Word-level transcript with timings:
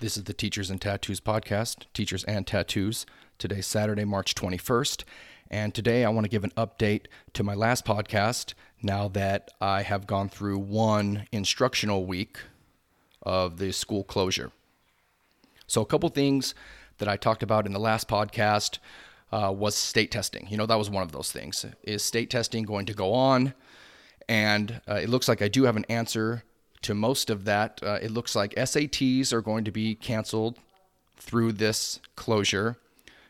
This 0.00 0.16
is 0.16 0.24
the 0.24 0.32
Teachers 0.32 0.70
and 0.70 0.80
Tattoos 0.80 1.20
podcast, 1.20 1.84
Teachers 1.92 2.24
and 2.24 2.46
Tattoos. 2.46 3.04
Today's 3.36 3.66
Saturday, 3.66 4.06
March 4.06 4.34
21st. 4.34 5.04
And 5.50 5.74
today 5.74 6.06
I 6.06 6.08
want 6.08 6.24
to 6.24 6.30
give 6.30 6.42
an 6.42 6.52
update 6.56 7.02
to 7.34 7.44
my 7.44 7.52
last 7.52 7.84
podcast 7.84 8.54
now 8.80 9.08
that 9.08 9.50
I 9.60 9.82
have 9.82 10.06
gone 10.06 10.30
through 10.30 10.56
one 10.56 11.26
instructional 11.32 12.06
week 12.06 12.38
of 13.24 13.58
the 13.58 13.72
school 13.72 14.02
closure. 14.02 14.52
So, 15.66 15.82
a 15.82 15.86
couple 15.86 16.08
things 16.08 16.54
that 16.96 17.06
I 17.06 17.18
talked 17.18 17.42
about 17.42 17.66
in 17.66 17.74
the 17.74 17.78
last 17.78 18.08
podcast 18.08 18.78
uh, 19.30 19.52
was 19.54 19.74
state 19.74 20.10
testing. 20.10 20.46
You 20.48 20.56
know, 20.56 20.64
that 20.64 20.78
was 20.78 20.88
one 20.88 21.02
of 21.02 21.12
those 21.12 21.30
things. 21.30 21.66
Is 21.82 22.02
state 22.02 22.30
testing 22.30 22.64
going 22.64 22.86
to 22.86 22.94
go 22.94 23.12
on? 23.12 23.52
And 24.30 24.80
uh, 24.88 24.94
it 24.94 25.10
looks 25.10 25.28
like 25.28 25.42
I 25.42 25.48
do 25.48 25.64
have 25.64 25.76
an 25.76 25.84
answer 25.90 26.42
to 26.82 26.94
most 26.94 27.30
of 27.30 27.44
that. 27.44 27.80
Uh, 27.82 27.98
it 28.02 28.10
looks 28.10 28.34
like 28.34 28.54
SATs 28.54 29.32
are 29.32 29.42
going 29.42 29.64
to 29.64 29.70
be 29.70 29.94
canceled 29.94 30.58
through 31.16 31.52
this 31.52 32.00
closure. 32.16 32.76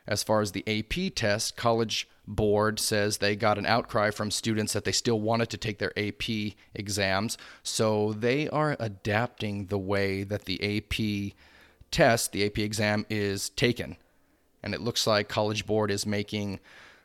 As 0.06 0.22
far 0.22 0.40
as 0.40 0.52
the 0.52 0.64
AP 0.66 1.14
test, 1.14 1.56
College 1.56 2.08
Board 2.26 2.78
says 2.78 3.18
they 3.18 3.34
got 3.36 3.58
an 3.58 3.66
outcry 3.66 4.10
from 4.10 4.30
students 4.30 4.72
that 4.72 4.84
they 4.84 4.92
still 4.92 5.20
wanted 5.20 5.50
to 5.50 5.56
take 5.56 5.78
their 5.78 5.96
AP 5.98 6.54
exams. 6.74 7.36
So 7.62 8.12
they 8.12 8.48
are 8.48 8.76
adapting 8.78 9.66
the 9.66 9.78
way 9.78 10.22
that 10.22 10.44
the 10.44 10.78
AP 10.78 11.34
test, 11.90 12.32
the 12.32 12.46
AP 12.46 12.58
exam, 12.58 13.04
is 13.10 13.50
taken. 13.50 13.96
And 14.62 14.74
it 14.74 14.80
looks 14.80 15.06
like 15.06 15.28
College 15.28 15.66
Board 15.66 15.90
is 15.90 16.06
making 16.06 16.60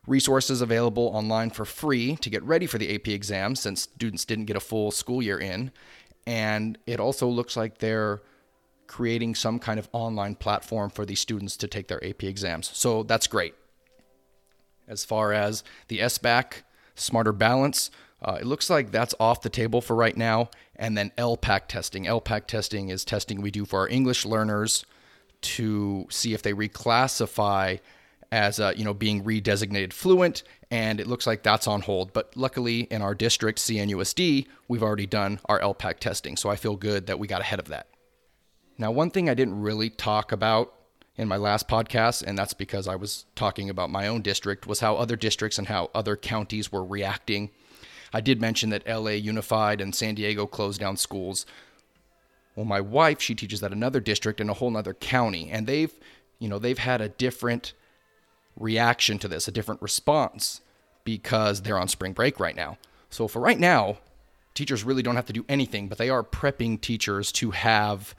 resources 0.08 0.62
available 0.62 1.08
online 1.14 1.50
for 1.50 1.66
free 1.66 2.16
to 2.18 2.30
get 2.30 2.44
ready 2.44 2.68
for 2.68 2.78
the 2.78 2.94
AP 2.94 3.08
exam 3.08 3.56
since 3.56 3.84
students 3.84 4.26
didn't 4.26 4.46
get 4.46 4.56
a 4.56 4.60
full 4.60 4.92
school 4.92 5.22
year 5.22 5.40
in. 5.40 5.72
And 6.28 6.78
it 6.86 7.00
also 7.00 7.28
looks 7.28 7.56
like 7.56 7.78
they're 7.78 8.22
creating 8.88 9.36
some 9.36 9.60
kind 9.60 9.80
of 9.80 9.90
online 9.92 10.36
platform 10.36 10.90
for 10.90 11.06
these 11.06 11.20
students 11.20 11.58
to 11.58 11.68
take 11.68 11.88
their 11.88 12.04
AP 12.06 12.24
exams. 12.24 12.70
So 12.74 13.04
that's 13.04 13.28
great. 13.28 13.56
As 14.88 15.04
far 15.04 15.34
as 15.34 15.64
the 15.88 16.00
SBAC, 16.00 16.64
Smarter 16.96 17.32
Balance, 17.32 17.90
uh, 18.22 18.38
it 18.40 18.46
looks 18.46 18.70
like 18.70 18.92
that's 18.92 19.14
off 19.20 19.42
the 19.42 19.50
table 19.50 19.82
for 19.82 19.96
right 19.96 20.16
now. 20.16 20.50
And 20.76 20.98
then 20.98 21.12
ELPAC 21.18 21.68
testing. 21.68 22.06
ELPAC 22.06 22.48
testing 22.48 22.90
is 22.90 23.06
testing 23.06 23.42
we 23.42 23.52
do 23.52 23.66
for 23.66 23.80
our 23.80 23.88
English 23.88 24.26
learners 24.26 24.86
to 25.42 26.08
see 26.10 26.34
if 26.34 26.42
they 26.42 26.54
reclassify 26.54 27.80
as 28.32 28.60
uh, 28.60 28.74
you 28.76 28.84
know 28.84 28.94
being 28.94 29.24
redesignated 29.24 29.94
fluent 29.94 30.44
and 30.72 31.00
it 31.00 31.08
looks 31.08 31.28
like 31.28 31.44
that's 31.44 31.68
on 31.68 31.82
hold. 31.82 32.14
But 32.14 32.36
luckily 32.36 32.82
in 32.82 33.02
our 33.02 33.16
district 33.16 33.60
cnusd 33.60 34.48
we've 34.68 34.84
already 34.84 35.06
done 35.06 35.40
our 35.46 35.60
ELPAC 35.60 36.00
testing 36.00 36.38
so 36.38 36.50
i 36.50 36.56
feel 36.56 36.76
good 36.76 37.08
that 37.08 37.20
we 37.20 37.28
got 37.28 37.42
ahead 37.42 37.60
of 37.60 37.68
that. 37.68 37.88
Now 38.78 38.92
one 38.92 39.10
thing 39.10 39.30
i 39.30 39.34
didn't 39.34 39.62
really 39.62 39.90
talk 39.90 40.32
about 40.32 40.74
in 41.18 41.28
my 41.28 41.38
last 41.38 41.68
podcast 41.68 42.24
and 42.24 42.38
that's 42.38 42.54
because 42.54 42.88
i 42.88 42.96
was 42.96 43.26
talking 43.36 43.70
about 43.70 43.90
my 43.90 44.08
own 44.08 44.22
district 44.22 44.68
was 44.68 44.82
how 44.82 44.96
other 44.96 45.16
districts 45.16 45.58
and 45.58 45.68
how 45.68 45.90
other 45.94 46.16
counties 46.16 46.72
were 46.72 46.84
reacting. 46.84 47.52
I 48.14 48.22
did 48.22 48.40
mention 48.40 48.70
that 48.70 48.88
la 48.88 49.12
unified 49.12 49.82
and 49.82 49.94
san 49.94 50.16
diego 50.16 50.46
closed 50.46 50.80
down 50.80 50.98
schools. 50.98 51.46
Well 52.56 52.66
my 52.66 52.82
wife 52.82 53.22
she 53.22 53.36
teaches 53.36 53.64
at 53.64 53.72
another 53.72 54.00
district 54.00 54.42
in 54.42 54.50
a 54.50 54.54
whole 54.54 54.76
other 54.76 54.94
county 54.94 55.50
and 55.50 55.68
they've 55.68 55.94
you 56.40 56.50
know 56.50 56.60
they've 56.60 56.78
had 56.78 57.02
a 57.02 57.10
different 57.10 57.74
reaction 58.58 59.20
to 59.20 59.28
this, 59.28 59.48
a 59.48 59.52
different 59.52 59.82
response 59.82 60.62
because 61.04 61.62
they're 61.62 61.78
on 61.78 61.88
spring 61.88 62.14
break 62.14 62.40
right 62.40 62.56
now. 62.56 62.78
So 63.10 63.28
for 63.28 63.40
right 63.40 63.60
now, 63.60 63.98
teachers 64.54 64.84
really 64.84 65.04
don't 65.04 65.16
have 65.16 65.26
to 65.28 65.34
do 65.34 65.46
anything, 65.48 65.88
but 65.88 65.98
they 65.98 66.10
are 66.10 66.24
prepping 66.24 66.82
teachers 66.82 67.32
to 67.34 67.52
have 67.52 68.16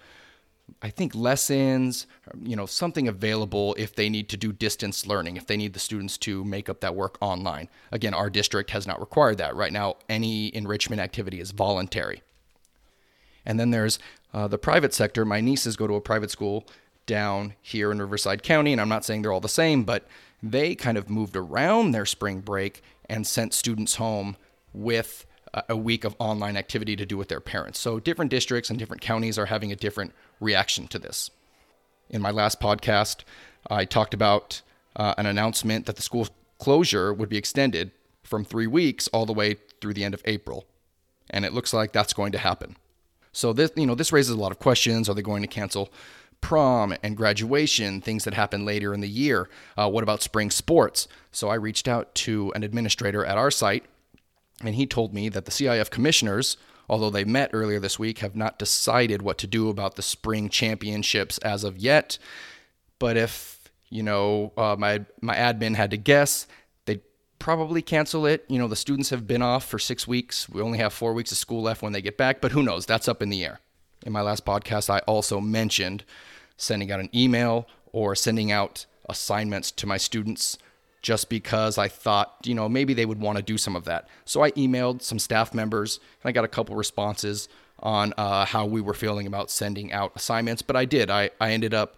I 0.82 0.90
think 0.90 1.14
lessons, 1.14 2.06
you 2.42 2.56
know, 2.56 2.66
something 2.66 3.06
available 3.06 3.74
if 3.78 3.94
they 3.94 4.08
need 4.08 4.28
to 4.30 4.36
do 4.36 4.52
distance 4.52 5.06
learning, 5.06 5.36
if 5.36 5.46
they 5.46 5.56
need 5.56 5.74
the 5.74 5.78
students 5.78 6.18
to 6.18 6.44
make 6.44 6.68
up 6.68 6.80
that 6.80 6.94
work 6.94 7.16
online. 7.20 7.68
Again, 7.92 8.14
our 8.14 8.28
district 8.28 8.70
has 8.70 8.86
not 8.86 9.00
required 9.00 9.38
that. 9.38 9.54
Right 9.54 9.72
now, 9.72 9.96
any 10.08 10.54
enrichment 10.54 11.00
activity 11.00 11.40
is 11.40 11.52
voluntary. 11.52 12.22
And 13.44 13.60
then 13.60 13.70
there's 13.70 13.98
uh, 14.34 14.48
the 14.48 14.58
private 14.58 14.92
sector. 14.92 15.24
My 15.24 15.40
nieces 15.40 15.76
go 15.76 15.86
to 15.86 15.94
a 15.94 16.00
private 16.00 16.32
school 16.32 16.66
down 17.06 17.54
here 17.62 17.92
in 17.92 18.02
Riverside 18.02 18.42
County, 18.42 18.72
and 18.72 18.80
I'm 18.80 18.88
not 18.88 19.04
saying 19.04 19.22
they're 19.22 19.32
all 19.32 19.40
the 19.40 19.48
same, 19.48 19.84
but 19.84 20.08
they 20.52 20.74
kind 20.74 20.98
of 20.98 21.10
moved 21.10 21.36
around 21.36 21.90
their 21.90 22.06
spring 22.06 22.40
break 22.40 22.82
and 23.08 23.26
sent 23.26 23.54
students 23.54 23.96
home 23.96 24.36
with 24.72 25.26
a 25.68 25.76
week 25.76 26.04
of 26.04 26.14
online 26.18 26.56
activity 26.56 26.96
to 26.96 27.06
do 27.06 27.16
with 27.16 27.28
their 27.28 27.40
parents. 27.40 27.78
So 27.78 27.98
different 27.98 28.30
districts 28.30 28.68
and 28.68 28.78
different 28.78 29.00
counties 29.00 29.38
are 29.38 29.46
having 29.46 29.72
a 29.72 29.76
different 29.76 30.12
reaction 30.40 30.86
to 30.88 30.98
this. 30.98 31.30
In 32.10 32.20
my 32.20 32.30
last 32.30 32.60
podcast, 32.60 33.24
I 33.70 33.84
talked 33.84 34.14
about 34.14 34.60
uh, 34.96 35.14
an 35.18 35.26
announcement 35.26 35.86
that 35.86 35.96
the 35.96 36.02
school 36.02 36.28
closure 36.58 37.12
would 37.12 37.28
be 37.28 37.36
extended 37.36 37.90
from 38.22 38.44
three 38.44 38.66
weeks 38.66 39.08
all 39.08 39.26
the 39.26 39.32
way 39.32 39.56
through 39.80 39.94
the 39.94 40.04
end 40.04 40.14
of 40.14 40.22
April. 40.24 40.66
And 41.30 41.44
it 41.44 41.52
looks 41.52 41.72
like 41.72 41.92
that's 41.92 42.12
going 42.12 42.32
to 42.32 42.38
happen. 42.38 42.76
So 43.32 43.52
this, 43.52 43.70
you 43.76 43.86
know, 43.86 43.94
this 43.94 44.12
raises 44.12 44.34
a 44.34 44.40
lot 44.40 44.52
of 44.52 44.58
questions. 44.58 45.08
Are 45.08 45.14
they 45.14 45.22
going 45.22 45.42
to 45.42 45.48
cancel 45.48 45.90
prom 46.40 46.94
and 47.02 47.16
graduation, 47.16 48.00
things 48.00 48.24
that 48.24 48.34
happen 48.34 48.64
later 48.64 48.94
in 48.94 49.00
the 49.00 49.08
year. 49.08 49.48
Uh, 49.76 49.88
what 49.88 50.02
about 50.02 50.22
spring 50.22 50.50
sports? 50.50 51.08
So 51.32 51.48
I 51.48 51.54
reached 51.54 51.88
out 51.88 52.14
to 52.16 52.52
an 52.54 52.62
administrator 52.62 53.24
at 53.24 53.38
our 53.38 53.50
site, 53.50 53.84
and 54.62 54.74
he 54.74 54.86
told 54.86 55.12
me 55.12 55.28
that 55.28 55.44
the 55.44 55.50
CIF 55.50 55.90
commissioners, 55.90 56.56
although 56.88 57.10
they 57.10 57.24
met 57.24 57.50
earlier 57.52 57.80
this 57.80 57.98
week, 57.98 58.18
have 58.18 58.36
not 58.36 58.58
decided 58.58 59.22
what 59.22 59.38
to 59.38 59.46
do 59.46 59.68
about 59.68 59.96
the 59.96 60.02
spring 60.02 60.48
championships 60.48 61.38
as 61.38 61.64
of 61.64 61.78
yet. 61.78 62.18
But 62.98 63.16
if 63.16 63.70
you 63.88 64.02
know 64.02 64.52
uh, 64.56 64.76
my 64.78 65.04
my 65.20 65.34
admin 65.34 65.74
had 65.74 65.90
to 65.90 65.96
guess, 65.96 66.46
they'd 66.86 67.02
probably 67.38 67.82
cancel 67.82 68.24
it. 68.24 68.44
You 68.48 68.58
know 68.58 68.68
the 68.68 68.76
students 68.76 69.10
have 69.10 69.26
been 69.26 69.42
off 69.42 69.66
for 69.66 69.78
six 69.78 70.06
weeks. 70.06 70.48
We 70.48 70.62
only 70.62 70.78
have 70.78 70.92
four 70.92 71.12
weeks 71.12 71.32
of 71.32 71.38
school 71.38 71.62
left 71.62 71.82
when 71.82 71.92
they 71.92 72.02
get 72.02 72.16
back, 72.16 72.40
but 72.40 72.52
who 72.52 72.62
knows? 72.62 72.86
That's 72.86 73.08
up 73.08 73.20
in 73.20 73.28
the 73.28 73.44
air. 73.44 73.60
In 74.06 74.12
my 74.12 74.20
last 74.20 74.44
podcast, 74.44 74.88
I 74.88 75.00
also 75.00 75.40
mentioned 75.40 76.04
sending 76.56 76.92
out 76.92 77.00
an 77.00 77.10
email 77.12 77.66
or 77.90 78.14
sending 78.14 78.52
out 78.52 78.86
assignments 79.08 79.72
to 79.72 79.86
my 79.86 79.96
students 79.96 80.58
just 81.02 81.28
because 81.28 81.76
I 81.76 81.88
thought, 81.88 82.36
you 82.44 82.54
know, 82.54 82.68
maybe 82.68 82.94
they 82.94 83.04
would 83.04 83.20
want 83.20 83.36
to 83.36 83.42
do 83.42 83.58
some 83.58 83.74
of 83.74 83.84
that. 83.84 84.08
So 84.24 84.44
I 84.44 84.52
emailed 84.52 85.02
some 85.02 85.18
staff 85.18 85.52
members 85.52 85.98
and 86.22 86.28
I 86.28 86.32
got 86.32 86.44
a 86.44 86.48
couple 86.48 86.76
responses 86.76 87.48
on 87.80 88.14
uh, 88.16 88.44
how 88.44 88.64
we 88.64 88.80
were 88.80 88.94
feeling 88.94 89.26
about 89.26 89.50
sending 89.50 89.92
out 89.92 90.12
assignments. 90.14 90.62
But 90.62 90.76
I 90.76 90.84
did. 90.84 91.10
I, 91.10 91.30
I 91.40 91.50
ended 91.50 91.74
up, 91.74 91.96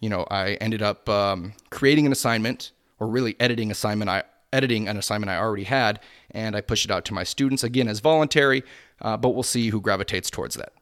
you 0.00 0.08
know, 0.08 0.26
I 0.30 0.54
ended 0.54 0.80
up 0.80 1.10
um, 1.10 1.52
creating 1.68 2.06
an 2.06 2.12
assignment 2.12 2.72
or 2.98 3.06
really 3.06 3.36
editing 3.38 3.70
assignment 3.70 4.08
I 4.08 4.24
editing 4.50 4.88
an 4.88 4.96
assignment 4.96 5.28
I 5.28 5.36
already 5.36 5.64
had, 5.64 6.00
and 6.30 6.56
I 6.56 6.62
pushed 6.62 6.86
it 6.86 6.90
out 6.90 7.04
to 7.04 7.12
my 7.12 7.22
students 7.22 7.62
again 7.62 7.86
as 7.86 8.00
voluntary. 8.00 8.62
Uh, 9.02 9.18
but 9.18 9.30
we'll 9.30 9.42
see 9.42 9.68
who 9.68 9.82
gravitates 9.82 10.30
towards 10.30 10.54
that. 10.54 10.72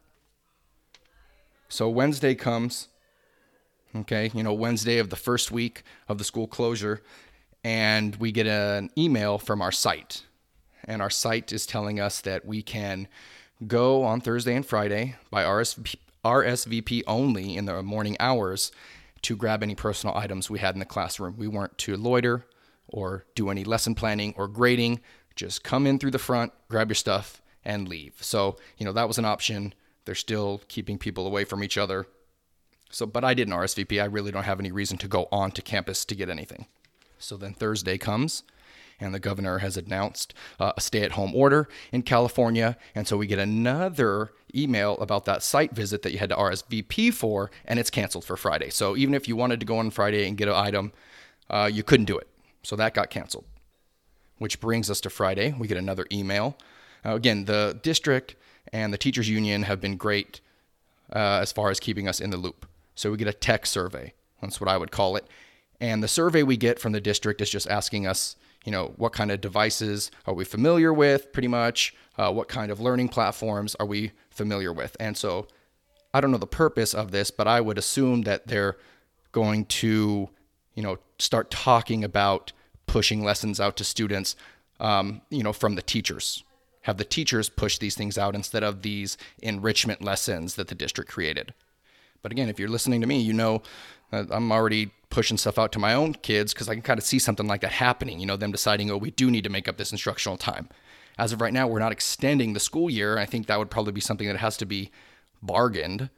So 1.69 1.89
Wednesday 1.89 2.35
comes, 2.35 2.89
okay, 3.95 4.31
you 4.35 4.43
know, 4.43 4.53
Wednesday 4.53 4.99
of 4.99 5.11
the 5.11 5.17
first 5.17 5.51
week 5.51 5.83
of 6.09 6.19
the 6.19 6.25
school 6.25 6.47
closure, 6.47 7.03
and 7.65 8.15
we 8.17 8.31
get 8.33 8.47
an 8.47 8.91
email 8.97 9.39
from 9.39 9.61
our 9.61 9.73
site. 9.73 10.25
And 10.85 11.03
our 11.03 11.11
site 11.11 11.53
is 11.53 11.67
telling 11.67 11.99
us 11.99 12.21
that 12.21 12.45
we 12.45 12.63
can 12.63 13.09
go 13.67 14.05
on 14.05 14.21
Thursday 14.21 14.55
and 14.55 14.65
Friday 14.65 15.17
by 15.31 15.43
RSVP, 15.43 15.97
RSVP 16.25 17.03
only 17.07 17.57
in 17.57 17.65
the 17.65 17.83
morning 17.83 18.17
hours 18.21 18.71
to 19.23 19.37
grab 19.37 19.63
any 19.63 19.75
personal 19.75 20.17
items 20.17 20.49
we 20.49 20.59
had 20.59 20.75
in 20.75 20.79
the 20.79 20.85
classroom. 20.85 21.37
We 21.37 21.49
weren't 21.49 21.79
to 21.79 21.97
loiter 21.97 22.47
or 22.89 23.25
do 23.35 23.51
any 23.51 23.65
lesson 23.65 23.95
planning 23.95 24.35
or 24.37 24.47
grading. 24.47 25.01
Just 25.35 25.65
come 25.65 25.87
in 25.87 25.99
through 25.99 26.13
the 26.13 26.19
front, 26.19 26.53
grab 26.69 26.89
your 26.89 26.95
stuff, 26.95 27.43
and 27.65 27.89
leave. 27.89 28.15
So, 28.21 28.57
you 28.79 28.87
know, 28.87 28.93
that 28.93 29.09
was 29.09 29.19
an 29.19 29.25
option 29.25 29.75
they're 30.07 30.15
still 30.15 30.63
keeping 30.69 30.99
people 30.99 31.27
away 31.27 31.45
from 31.45 31.63
each 31.63 31.77
other. 31.77 32.07
So, 32.91 33.05
but 33.05 33.25
I 33.25 33.35
didn't 33.35 33.55
RSVP. 33.55 34.01
I 34.01 34.07
really 34.07 34.31
don't 34.31 34.45
have 34.45 34.61
any 34.61 34.73
reason 34.73 34.97
to 34.99 35.09
go 35.09 35.29
on 35.31 35.51
to 35.53 35.63
campus 35.63 36.05
to 36.07 36.15
get 36.15 36.31
anything. 36.31 36.67
So 37.19 37.37
then 37.37 37.53
Thursday 37.53 37.99
comes, 37.99 38.45
and 39.01 39.15
the 39.15 39.19
governor 39.19 39.59
has 39.59 39.77
announced 39.77 40.33
uh, 40.61 40.73
a 40.77 40.81
stay 40.81 41.03
at 41.03 41.13
home 41.13 41.35
order 41.35 41.69
in 41.93 42.03
California. 42.03 42.77
And 42.95 43.07
so 43.07 43.17
we 43.17 43.27
get 43.27 43.39
another 43.39 44.31
email 44.55 44.97
about 44.99 45.25
that 45.25 45.43
site 45.43 45.73
visit 45.73 46.03
that 46.03 46.13
you 46.13 46.19
had 46.19 46.31
to 46.31 46.37
RSVP 46.37 47.13
for, 47.13 47.51
and 47.65 47.79
it's 47.79 47.91
canceled 47.91 48.25
for 48.25 48.37
Friday. 48.37 48.71
So 48.71 48.97
even 48.97 49.15
if 49.15 49.29
you 49.29 49.37
wanted 49.37 49.61
to 49.61 49.67
go 49.67 49.79
on 49.79 49.91
Friday 49.91 50.27
and 50.27 50.37
get 50.37 50.49
an 50.49 50.55
item, 50.55 50.93
uh, 51.51 51.69
you 51.73 51.83
couldn't 51.83 52.07
do 52.07 52.17
it. 52.17 52.29
So 52.63 52.77
that 52.77 52.95
got 52.95 53.11
canceled. 53.11 53.45
Which 54.39 54.61
brings 54.61 54.91
us 54.91 55.01
to 55.03 55.11
Friday. 55.11 55.55
We 55.59 55.67
get 55.67 55.79
another 55.79 56.07
email. 56.13 56.57
Uh, 57.05 57.15
again, 57.15 57.45
the 57.45 57.79
district 57.83 58.37
and 58.73 58.93
the 58.93 58.99
teachers 58.99 59.29
union 59.29 59.63
have 59.63 59.81
been 59.81 59.97
great 59.97 60.41
uh, 61.13 61.39
as 61.43 61.53
far 61.53 61.71
as 61.71 61.81
keeping 61.81 62.09
us 62.09 62.21
in 62.21 62.31
the 62.31 62.37
loop. 62.37 62.67
So 62.95 63.11
we 63.11 63.17
get 63.17 63.29
a 63.29 63.33
tech 63.33 63.67
survey. 63.67 64.13
That's 64.41 64.61
what 64.61 64.69
I 64.69 64.77
would 64.77 64.91
call 64.91 65.17
it. 65.17 65.27
And 65.81 66.03
the 66.03 66.09
survey 66.09 66.43
we 66.43 66.57
get 66.57 66.79
from 66.79 66.93
the 66.93 67.01
district 67.01 67.41
is 67.41 67.51
just 67.51 67.69
asking 67.69 68.07
us, 68.07 68.37
you 68.65 68.73
know, 68.73 68.95
what 68.97 69.13
kind 69.13 69.31
of 69.31 69.41
devices 69.41 70.11
are 70.27 70.35
we 70.35 70.45
familiar 70.45 70.93
with, 70.93 71.33
pretty 71.33 71.49
much? 71.49 71.95
Uh, 72.19 72.33
what 72.33 72.49
kind 72.49 72.71
of 72.71 72.81
learning 72.81 73.09
platforms 73.09 73.75
are 73.77 73.87
we 73.87 74.13
familiar 74.31 74.73
with? 74.73 74.97
And 74.99 75.17
so 75.17 75.47
I 76.15 76.21
don't 76.21 76.31
know 76.31 76.39
the 76.39 76.47
purpose 76.47 76.95
of 76.95 77.11
this, 77.11 77.31
but 77.31 77.47
I 77.47 77.61
would 77.61 77.79
assume 77.79 78.23
that 78.23 78.47
they're 78.47 78.77
going 79.33 79.67
to, 79.67 80.31
you 80.75 80.83
know, 80.83 80.99
start 81.19 81.51
talking 81.51 82.03
about 82.03 82.53
pushing 82.87 83.23
lessons 83.23 83.61
out 83.61 83.77
to 83.77 83.85
students, 83.85 84.35
um, 84.81 85.21
you 85.29 85.43
know, 85.43 85.53
from 85.53 85.75
the 85.75 85.83
teachers. 85.83 86.43
Have 86.87 86.99
the 86.99 87.05
teachers 87.05 87.49
push 87.49 87.79
these 87.79 87.97
things 87.97 88.17
out 88.17 88.37
instead 88.37 88.63
of 88.63 88.83
these 88.83 89.19
enrichment 89.43 90.03
lessons 90.03 90.55
that 90.55 90.69
the 90.69 90.75
district 90.77 91.11
created. 91.11 91.53
But 92.23 92.31
again, 92.31 92.49
if 92.49 92.61
you're 92.61 92.69
listening 92.69 93.01
to 93.01 93.09
me, 93.09 93.21
you 93.21 93.33
know 93.33 93.63
I'm 94.13 94.53
already 94.53 94.93
pushing 95.11 95.37
stuff 95.37 95.59
out 95.59 95.73
to 95.73 95.81
my 95.81 95.95
own 95.95 96.15
kids 96.15 96.55
because 96.55 96.69
I 96.69 96.75
can 96.75 96.83
kind 96.83 96.99
of 96.99 97.05
see 97.05 97.19
something 97.19 97.49
like 97.49 97.63
that 97.63 97.73
happening. 97.73 98.21
You 98.21 98.27
know, 98.27 98.37
them 98.37 98.53
deciding, 98.53 98.89
oh, 98.89 98.99
we 98.99 99.11
do 99.11 99.33
need 99.33 99.43
to 99.43 99.51
make 99.51 99.67
up 99.67 99.79
this 99.79 99.91
instructional 99.91 100.37
time. 100.37 100.69
As 101.19 101.33
of 101.33 101.41
right 101.41 101.53
now, 101.53 101.67
we're 101.67 101.81
not 101.81 101.91
extending 101.91 102.53
the 102.53 102.61
school 102.61 102.89
year. 102.89 103.19
I 103.19 103.25
think 103.27 103.47
that 103.47 103.59
would 103.59 103.71
probably 103.71 103.93
be 103.93 104.01
something 104.01 104.29
that 104.29 104.37
has 104.37 104.57
to 104.59 104.65
be 104.65 104.93
bargained, 105.43 106.11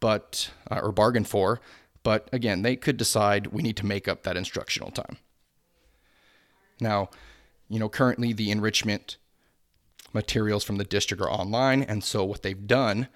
but 0.00 0.50
uh, 0.70 0.80
or 0.82 0.90
bargained 0.90 1.28
for. 1.28 1.60
But 2.02 2.30
again, 2.32 2.62
they 2.62 2.76
could 2.76 2.96
decide 2.96 3.48
we 3.48 3.62
need 3.62 3.76
to 3.76 3.84
make 3.84 4.08
up 4.08 4.22
that 4.22 4.38
instructional 4.38 4.90
time. 4.90 5.18
Now, 6.80 7.10
you 7.68 7.78
know, 7.78 7.90
currently 7.90 8.32
the 8.32 8.50
enrichment 8.50 9.18
materials 10.12 10.64
from 10.64 10.76
the 10.76 10.84
district 10.84 11.22
are 11.22 11.30
online, 11.30 11.82
and 11.82 12.02
so 12.02 12.24
what 12.24 12.42
they've 12.42 12.66
done 12.66 13.08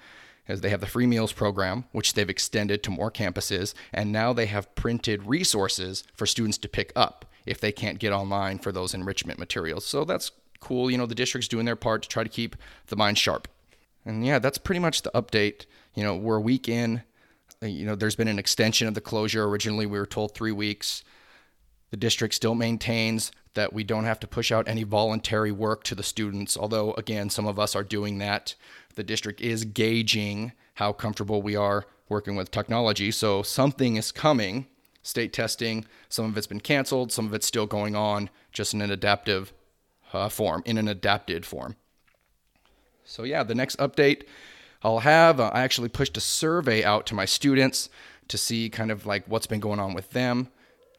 is 0.48 0.60
they 0.60 0.70
have 0.70 0.80
the 0.80 0.86
free 0.86 1.06
meals 1.06 1.32
program, 1.32 1.84
which 1.92 2.14
they've 2.14 2.28
extended 2.28 2.82
to 2.82 2.90
more 2.90 3.10
campuses, 3.10 3.74
and 3.92 4.10
now 4.10 4.32
they 4.32 4.46
have 4.46 4.74
printed 4.74 5.26
resources 5.26 6.04
for 6.14 6.26
students 6.26 6.58
to 6.58 6.68
pick 6.68 6.92
up 6.96 7.24
if 7.46 7.60
they 7.60 7.72
can't 7.72 7.98
get 7.98 8.12
online 8.12 8.58
for 8.58 8.72
those 8.72 8.94
enrichment 8.94 9.38
materials. 9.38 9.84
So 9.84 10.04
that's 10.04 10.30
cool. 10.60 10.90
You 10.90 10.98
know, 10.98 11.06
the 11.06 11.14
district's 11.14 11.48
doing 11.48 11.66
their 11.66 11.76
part 11.76 12.02
to 12.02 12.08
try 12.08 12.22
to 12.22 12.28
keep 12.28 12.56
the 12.86 12.96
mind 12.96 13.18
sharp. 13.18 13.48
And 14.04 14.24
yeah, 14.26 14.38
that's 14.38 14.58
pretty 14.58 14.80
much 14.80 15.02
the 15.02 15.10
update. 15.14 15.66
You 15.94 16.02
know, 16.02 16.16
we're 16.16 16.36
a 16.36 16.40
week 16.40 16.68
in. 16.68 17.02
Uh, 17.62 17.66
you 17.66 17.86
know, 17.86 17.94
there's 17.94 18.16
been 18.16 18.28
an 18.28 18.38
extension 18.38 18.88
of 18.88 18.94
the 18.94 19.00
closure. 19.00 19.44
Originally, 19.44 19.86
we 19.86 19.98
were 19.98 20.06
told 20.06 20.34
three 20.34 20.52
weeks. 20.52 21.04
The 21.90 21.96
district 21.96 22.34
still 22.34 22.54
maintains 22.54 23.30
that 23.54 23.72
we 23.72 23.84
don't 23.84 24.04
have 24.04 24.20
to 24.20 24.26
push 24.26 24.50
out 24.50 24.68
any 24.68 24.82
voluntary 24.82 25.52
work 25.52 25.84
to 25.84 25.94
the 25.94 26.02
students, 26.02 26.56
although, 26.56 26.92
again, 26.94 27.28
some 27.30 27.46
of 27.46 27.58
us 27.58 27.76
are 27.76 27.84
doing 27.84 28.18
that. 28.18 28.54
The 28.94 29.02
district 29.02 29.40
is 29.40 29.64
gauging 29.64 30.52
how 30.74 30.92
comfortable 30.92 31.42
we 31.42 31.56
are 31.56 31.86
working 32.08 32.36
with 32.36 32.50
technology. 32.50 33.10
So 33.10 33.42
something 33.42 33.96
is 33.96 34.12
coming. 34.12 34.66
State 35.02 35.32
testing, 35.32 35.84
some 36.08 36.26
of 36.26 36.38
it's 36.38 36.46
been 36.46 36.60
canceled, 36.60 37.10
some 37.10 37.26
of 37.26 37.34
it's 37.34 37.46
still 37.46 37.66
going 37.66 37.96
on, 37.96 38.30
just 38.52 38.72
in 38.72 38.80
an 38.80 38.90
adaptive 38.92 39.52
uh, 40.12 40.28
form, 40.28 40.62
in 40.64 40.78
an 40.78 40.86
adapted 40.86 41.44
form. 41.44 41.74
So, 43.04 43.24
yeah, 43.24 43.42
the 43.42 43.54
next 43.54 43.78
update 43.78 44.22
I'll 44.84 45.00
have, 45.00 45.40
uh, 45.40 45.50
I 45.52 45.62
actually 45.62 45.88
pushed 45.88 46.16
a 46.16 46.20
survey 46.20 46.84
out 46.84 47.04
to 47.06 47.16
my 47.16 47.24
students 47.24 47.88
to 48.28 48.38
see 48.38 48.70
kind 48.70 48.92
of 48.92 49.04
like 49.04 49.24
what's 49.26 49.48
been 49.48 49.58
going 49.58 49.80
on 49.80 49.92
with 49.92 50.10
them 50.10 50.48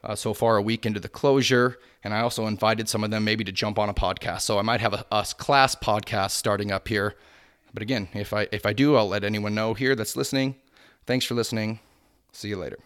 uh, 0.03 0.15
so 0.15 0.33
far, 0.33 0.57
a 0.57 0.61
week 0.61 0.85
into 0.85 0.99
the 0.99 1.09
closure. 1.09 1.79
And 2.03 2.13
I 2.13 2.21
also 2.21 2.47
invited 2.47 2.89
some 2.89 3.03
of 3.03 3.11
them 3.11 3.23
maybe 3.23 3.43
to 3.43 3.51
jump 3.51 3.79
on 3.79 3.89
a 3.89 3.93
podcast. 3.93 4.41
So 4.41 4.59
I 4.59 4.61
might 4.61 4.81
have 4.81 4.93
a, 4.93 5.05
a 5.11 5.25
class 5.37 5.75
podcast 5.75 6.31
starting 6.31 6.71
up 6.71 6.87
here 6.87 7.15
but 7.73 7.81
again, 7.81 8.07
if 8.13 8.33
I 8.33 8.47
if 8.51 8.65
I 8.65 8.73
do, 8.73 8.95
I'll 8.95 9.07
let 9.07 9.23
anyone 9.23 9.55
know 9.55 9.73
here 9.73 9.95
that's 9.95 10.15
listening. 10.15 10.55
Thanks 11.05 11.25
for 11.25 11.33
listening. 11.33 11.79
See 12.31 12.49
you 12.49 12.57
later. 12.57 12.77